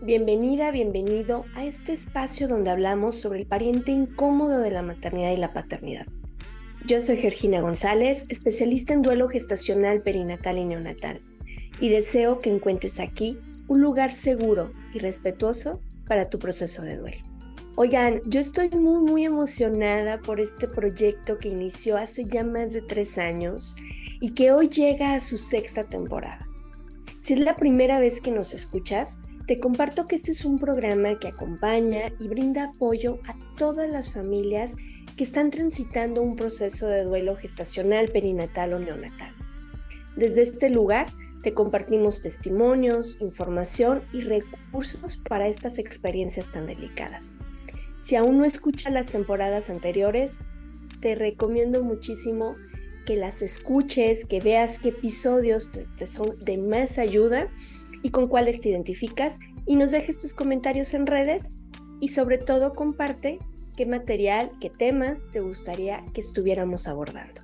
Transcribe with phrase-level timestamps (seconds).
[0.00, 5.36] Bienvenida, bienvenido a este espacio donde hablamos sobre el pariente incómodo de la maternidad y
[5.36, 6.06] la paternidad.
[6.86, 11.20] Yo soy Georgina González, especialista en duelo gestacional, perinatal y neonatal,
[11.80, 17.18] y deseo que encuentres aquí un lugar seguro y respetuoso para tu proceso de duelo.
[17.74, 22.82] Oigan, yo estoy muy, muy emocionada por este proyecto que inició hace ya más de
[22.82, 23.74] tres años
[24.20, 26.46] y que hoy llega a su sexta temporada.
[27.18, 29.18] Si es la primera vez que nos escuchas,
[29.48, 34.12] te comparto que este es un programa que acompaña y brinda apoyo a todas las
[34.12, 34.76] familias
[35.16, 39.34] que están transitando un proceso de duelo gestacional, perinatal o neonatal.
[40.16, 41.06] Desde este lugar
[41.42, 47.32] te compartimos testimonios, información y recursos para estas experiencias tan delicadas.
[48.00, 50.40] Si aún no escuchas las temporadas anteriores,
[51.00, 52.56] te recomiendo muchísimo
[53.06, 57.48] que las escuches, que veas qué episodios te, son de más ayuda
[58.02, 61.68] y con cuáles te identificas y nos dejes tus comentarios en redes
[62.00, 63.38] y sobre todo comparte
[63.76, 67.42] qué material, qué temas te gustaría que estuviéramos abordando.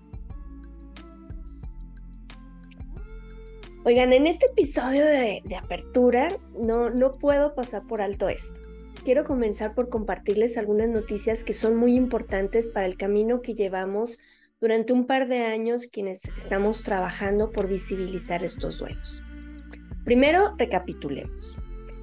[3.86, 8.60] Oigan, en este episodio de, apertura no, no puedo pasar por alto esto.
[9.04, 14.18] Quiero comenzar por compartirles algunas noticias que son muy importantes para el camino que llevamos
[14.58, 19.22] durante un par de años quienes estamos trabajando por visibilizar estos duelos.
[20.04, 21.56] Primero, recapitulemos.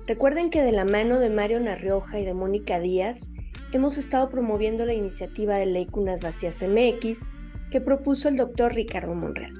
[0.08, 3.32] Recuerden que de la mano de Mario Narrioja y de Mónica Díaz
[3.74, 7.28] hemos estado promoviendo la iniciativa de ley Cunas Vacías MX
[7.70, 9.54] que propuso el doctor Ricardo Monreal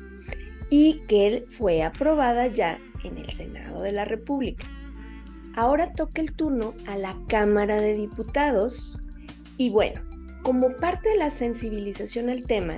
[0.72, 4.68] y que fue aprobada ya en el Senado de la República.
[5.56, 8.98] Ahora toca el turno a la Cámara de Diputados
[9.58, 10.02] y bueno,
[10.42, 12.78] como parte de la sensibilización al tema,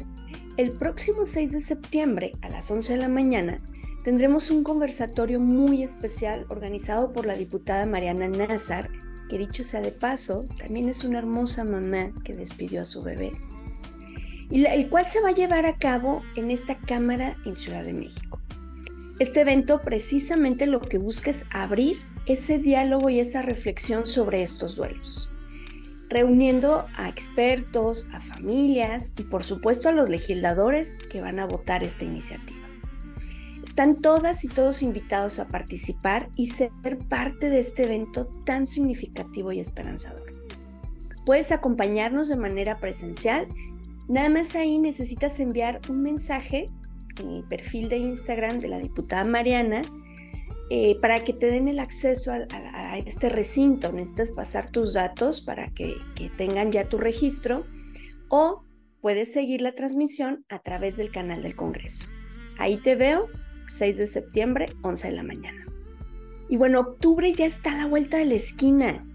[0.58, 3.60] el próximo 6 de septiembre a las 11 de la mañana
[4.04, 8.90] tendremos un conversatorio muy especial organizado por la diputada Mariana Nazar,
[9.30, 13.32] que dicho sea de paso, también es una hermosa mamá que despidió a su bebé,
[14.50, 17.94] y el cual se va a llevar a cabo en esta Cámara en Ciudad de
[17.94, 18.40] México.
[19.20, 24.76] Este evento precisamente lo que busca es abrir ese diálogo y esa reflexión sobre estos
[24.76, 25.30] duelos,
[26.10, 31.84] reuniendo a expertos, a familias y por supuesto a los legisladores que van a votar
[31.84, 32.63] esta iniciativa.
[33.74, 36.70] Están todas y todos invitados a participar y ser
[37.10, 40.32] parte de este evento tan significativo y esperanzador.
[41.26, 43.48] Puedes acompañarnos de manera presencial.
[44.08, 46.68] Nada más ahí necesitas enviar un mensaje
[47.20, 49.82] en el perfil de Instagram de la diputada Mariana
[50.70, 53.92] eh, para que te den el acceso a, este recinto.
[53.92, 57.66] Necesitas pasar tus datos para que, que tengan ya tu registro
[58.30, 58.66] o
[59.02, 62.06] puedes seguir la transmisión a través del canal del Congreso.
[62.60, 63.30] Ahí te veo
[63.68, 65.66] 6 de septiembre, 11 de la mañana.
[66.50, 69.06] Y bueno, octubre ya está a la vuelta de la esquina.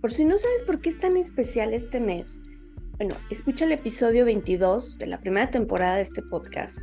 [0.00, 2.40] Por si no sabes por qué es tan especial este mes,
[2.98, 6.78] bueno, escucha el episodio 22 de la primera temporada de este podcast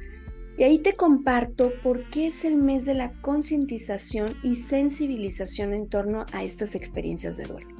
[0.57, 5.89] y ahí te comparto por qué es el mes de la concientización y sensibilización en
[5.89, 7.75] torno a estas experiencias de duelo.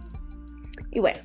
[0.92, 1.20] Y bueno,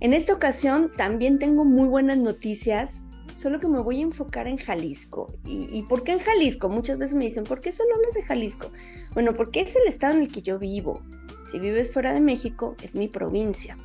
[0.00, 3.04] en esta ocasión también tengo muy buenas noticias
[3.34, 5.26] solo que me voy a enfocar en Jalisco.
[5.44, 6.68] ¿Y, por qué en Jalisco?
[6.68, 8.70] Muchas veces me dicen, ¿por qué solo hablas de Jalisco?
[9.12, 11.02] Bueno, porque es el estado en el que yo vivo.
[11.50, 13.76] Si vives fuera de México, es mi provincia.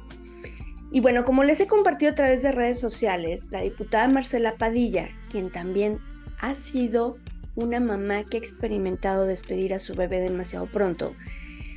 [0.92, 5.10] Y bueno, como les he compartido a través de redes sociales, la diputada Marcela Padilla,
[5.30, 6.00] quien también
[6.40, 7.18] ha sido
[7.56, 11.14] una mamá que ha experimentado despedir a su bebé demasiado pronto,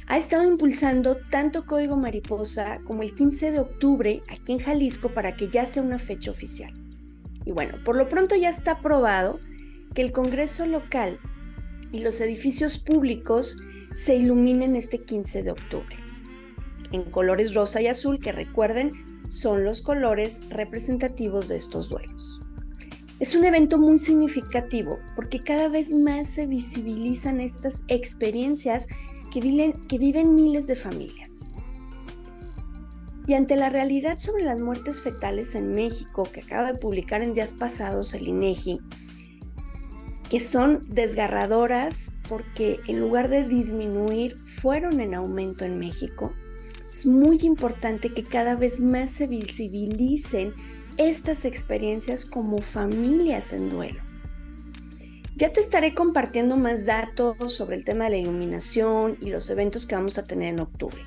[0.06, 5.36] ha estado impulsando tanto Código Mariposa como el 15 de octubre aquí en Jalisco para
[5.36, 6.72] que ya sea una fecha oficial.
[7.44, 9.38] Y bueno, por lo pronto ya está aprobado
[9.94, 11.18] que el Congreso local
[11.90, 13.58] y los edificios públicos
[13.94, 16.02] se iluminen este 15 de octubre
[16.92, 18.92] en colores rosa y azul que recuerden
[19.28, 22.40] son los colores representativos de estos duelos.
[23.18, 28.86] Es un evento muy significativo porque cada vez más se visibilizan estas experiencias
[29.32, 31.21] que viven, que viven miles de familias.
[33.32, 37.32] Y ante la realidad sobre las muertes fetales en México que acaba de publicar en
[37.32, 38.78] días pasados el INEGI,
[40.28, 46.34] que son desgarradoras porque en lugar de disminuir fueron en aumento en México,
[46.92, 50.52] es muy importante que cada vez más se visibilicen
[50.98, 54.02] estas experiencias como familias en duelo.
[55.36, 59.86] Ya te estaré compartiendo más datos sobre el tema de la iluminación y los eventos
[59.86, 61.02] que vamos a tener en octubre.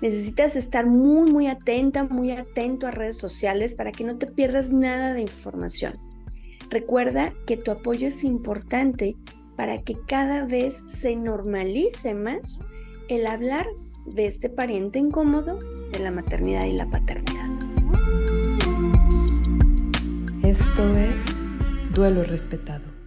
[0.00, 4.70] Necesitas estar muy, muy atenta, muy atento a redes sociales para que no te pierdas
[4.70, 5.94] nada de información.
[6.70, 9.16] Recuerda que tu apoyo es importante
[9.56, 12.62] para que cada vez se normalice más
[13.08, 13.66] el hablar
[14.06, 15.58] de este pariente incómodo
[15.92, 17.48] de la maternidad y la paternidad.
[20.42, 21.22] Esto es
[21.92, 22.97] duelo respetado.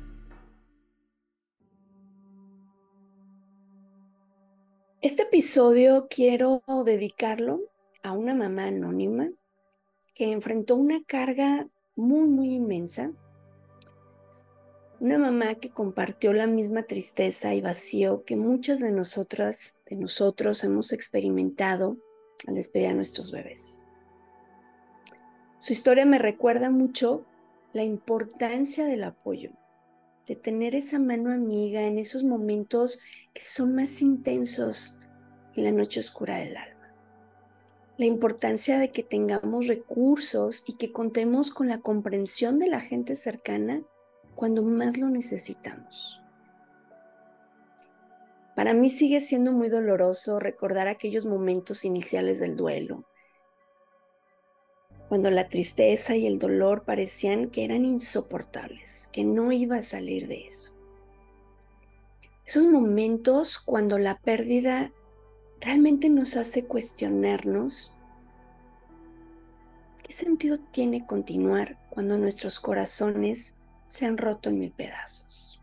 [5.52, 7.60] Episodio quiero dedicarlo
[8.04, 9.30] a una mamá anónima
[10.14, 11.68] que enfrentó una carga
[11.98, 13.12] muy, muy inmensa.
[15.02, 20.64] Una mamá que compartió la misma tristeza y vacío que muchas de nosotras, de nosotros
[20.64, 21.98] hemos experimentado
[22.48, 23.84] al despedir a nuestros bebés.
[25.58, 27.26] Su historia me recuerda mucho
[27.74, 29.52] la importancia del apoyo,
[30.28, 33.02] de tener esa mano amiga en esos momentos
[33.34, 34.98] que son más intensos
[35.56, 36.82] en la noche oscura del alma
[38.02, 43.16] la importancia de que tengamos recursos y que contemos con la comprensión de la gente
[43.16, 43.84] cercana
[44.34, 46.20] cuando más lo necesitamos.
[48.56, 53.06] Para mí sigue siendo muy doloroso recordar aquellos momentos iniciales del duelo,
[55.08, 60.28] cuando la tristeza y el dolor parecían que eran insoportables, que no iba a salir
[60.28, 60.74] de eso.
[62.48, 64.92] Esos momentos cuando la pérdida
[65.62, 67.98] realmente nos hace cuestionarnos
[70.04, 75.60] qué sentido tiene continuar cuando nuestros corazones se han roto en mil pedazos.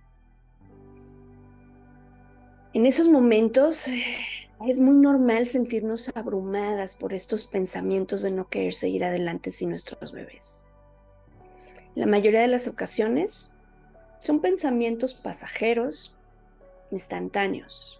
[2.72, 3.86] En esos momentos
[4.66, 10.12] es muy normal sentirnos abrumadas por estos pensamientos de no querer seguir adelante sin nuestros
[10.12, 10.64] bebés.
[11.94, 13.54] La mayoría de las ocasiones
[14.22, 16.14] son pensamientos pasajeros,
[16.90, 17.97] instantáneos,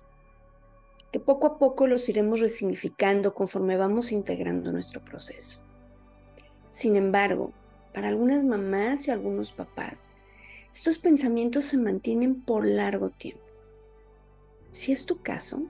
[1.12, 5.60] que poco a poco los iremos resignificando conforme vamos integrando nuestro proceso.
[6.69, 7.52] Sin embargo,
[7.94, 10.12] para algunas mamás y algunos papás,
[10.75, 13.43] estos pensamientos se mantienen por largo tiempo.
[14.72, 15.62] Si es tu caso,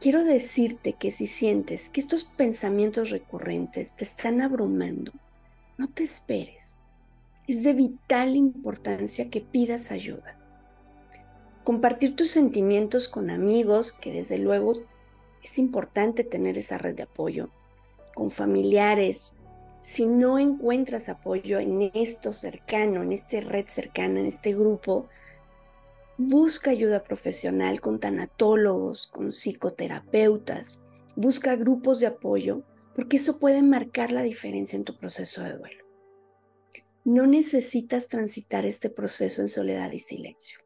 [0.00, 5.12] quiero decirte que si sientes que estos pensamientos recurrentes te están abrumando,
[5.76, 6.78] no te esperes.
[7.48, 10.35] Es de vital importancia que pidas ayuda
[11.66, 14.74] compartir tus sentimientos con amigos, que desde luego
[15.42, 17.50] es importante tener esa red de apoyo,
[18.14, 19.40] con familiares.
[19.80, 25.08] Si no encuentras apoyo en esto cercano, en esta red cercana, en este grupo,
[26.16, 30.84] busca ayuda profesional con tanatólogos, con psicoterapeutas,
[31.16, 32.62] busca grupos de apoyo,
[32.94, 35.84] porque eso puede marcar la diferencia en tu proceso de duelo.
[37.02, 40.60] No necesitas transitar este proceso en soledad y silencio.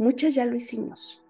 [0.00, 1.22] Muchas ya lo hicimos.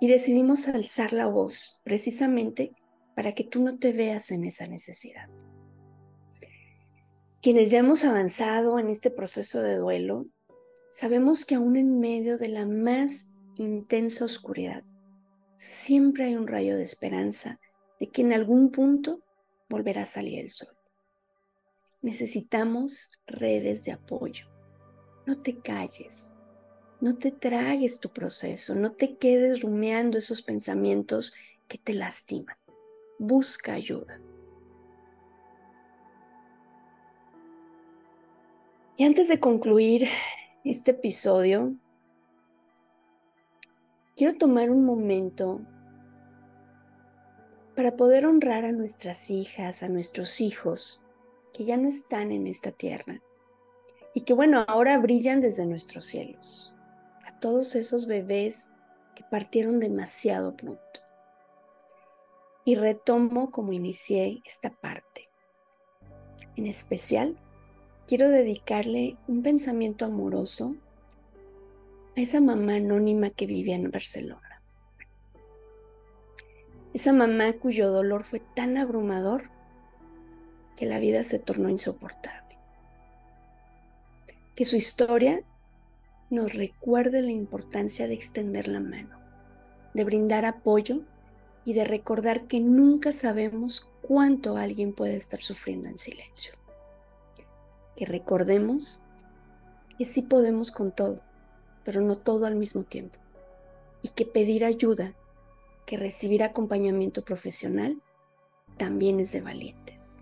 [0.00, 2.72] Y decidimos alzar la voz precisamente
[3.16, 5.28] para que tú no te veas en esa necesidad.
[7.42, 10.26] Quienes ya hemos avanzado en este proceso de duelo,
[10.92, 14.84] sabemos que aún en medio de la más intensa oscuridad,
[15.56, 17.58] siempre hay un rayo de esperanza
[17.98, 19.20] de que en algún punto
[19.68, 20.76] volverá a salir el sol.
[22.02, 24.46] Necesitamos redes de apoyo.
[25.26, 26.32] No te calles,
[27.00, 31.34] no te tragues tu proceso, no te quedes rumeando esos pensamientos
[31.66, 32.56] que te lastiman.
[33.18, 34.20] Busca ayuda.
[38.96, 40.08] Y antes de concluir
[40.62, 41.74] este episodio,
[44.14, 45.62] quiero tomar un momento
[47.74, 51.02] para poder honrar a nuestras hijas, a nuestros hijos
[51.54, 53.22] que ya no están en esta tierra
[54.12, 56.74] y que bueno, ahora brillan desde nuestros cielos
[57.40, 58.70] todos esos bebés
[59.14, 60.80] que partieron demasiado pronto.
[62.64, 65.28] Y retomo como inicié esta parte.
[66.56, 67.36] En especial,
[68.06, 70.76] quiero dedicarle un pensamiento amoroso
[72.16, 74.62] a esa mamá anónima que vivía en Barcelona.
[76.92, 79.44] Esa mamá cuyo dolor fue tan abrumador
[80.76, 82.58] que la vida se tornó insoportable.
[84.56, 85.44] Que su historia
[86.30, 89.18] nos recuerde la importancia de extender la mano,
[89.94, 91.00] de brindar apoyo
[91.64, 96.54] y de recordar que nunca sabemos cuánto alguien puede estar sufriendo en silencio.
[97.96, 99.02] Que recordemos
[99.98, 101.20] que sí podemos con todo,
[101.84, 103.18] pero no todo al mismo tiempo.
[104.02, 105.14] Y que pedir ayuda,
[105.84, 108.00] que recibir acompañamiento profesional,
[108.78, 110.16] también es de valientes.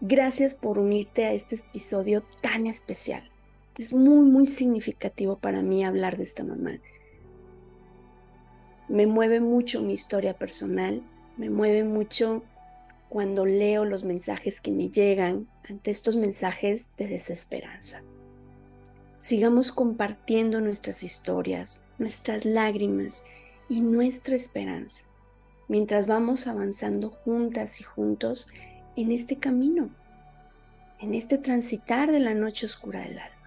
[0.00, 3.30] Gracias por unirte a este episodio tan especial
[3.78, 6.78] es muy, muy significativo para mí hablar de esta mamá.
[8.88, 11.02] Me mueve mucho mi historia personal,
[11.36, 12.42] me mueve mucho
[13.08, 18.02] cuando leo los mensajes que me llegan ante estos mensajes de desesperanza.
[19.18, 23.24] Sigamos compartiendo nuestras historias, nuestras lágrimas
[23.68, 25.04] y nuestra esperanza,
[25.68, 28.48] mientras vamos avanzando juntas y juntos
[28.96, 29.90] en este camino,
[30.98, 33.37] en este transitar de la noche oscura del alma.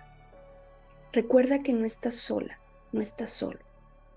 [1.13, 2.60] Recuerda que no estás sola,
[2.94, 3.60] no estás solo.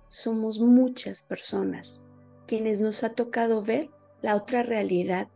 [0.08, 2.08] Somos muchas personas
[2.46, 3.90] quienes nos ha tocado ver
[4.22, 5.28] la otra realidad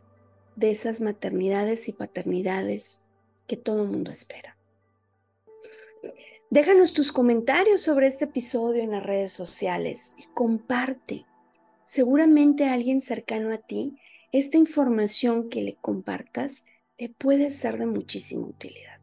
[0.55, 3.07] de esas maternidades y paternidades
[3.45, 4.55] que todo mundo espera.
[6.49, 11.25] Déjanos tus comentarios sobre este episodio en las redes sociales y comparte.
[11.83, 13.97] Seguramente a alguien cercano a ti,
[14.31, 16.65] esta información que le compartas
[16.97, 18.98] le puede ser de muchísima utilidad.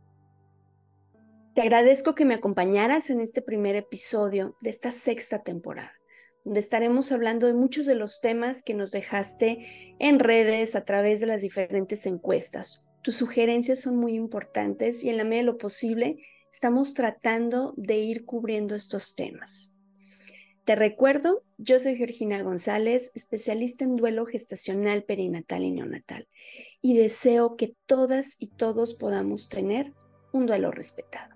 [1.56, 5.94] Te agradezco que me acompañaras en este primer episodio de esta sexta temporada,
[6.44, 11.18] donde estaremos hablando de muchos de los temas que nos dejaste en redes a través
[11.18, 12.84] de las diferentes encuestas.
[13.00, 16.18] Tus sugerencias son muy importantes y en la medida de lo posible
[16.52, 19.78] estamos tratando de ir cubriendo estos temas.
[20.66, 26.28] Te recuerdo, yo soy Georgina González, especialista en duelo gestacional, perinatal y neonatal,
[26.82, 29.94] y deseo que todas y todos podamos tener
[30.32, 31.35] un duelo respetado.